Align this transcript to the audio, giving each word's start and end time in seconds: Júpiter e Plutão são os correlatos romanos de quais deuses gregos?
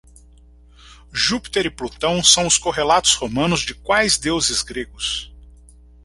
Júpiter 1.13 1.67
e 1.67 1.69
Plutão 1.69 2.23
são 2.23 2.47
os 2.47 2.57
correlatos 2.57 3.13
romanos 3.13 3.59
de 3.61 3.75
quais 3.75 4.17
deuses 4.17 4.63
gregos? 4.63 5.31